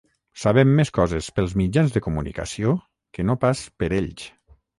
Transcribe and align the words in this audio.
Sabem 0.43 0.69
més 0.77 0.91
coses 0.97 1.27
pels 1.39 1.53
mitjans 1.61 1.93
de 1.97 2.03
comunicació 2.07 2.75
que 3.19 3.27
no 3.29 3.37
pas 3.45 3.63
per 3.85 3.93
ells. 4.01 4.27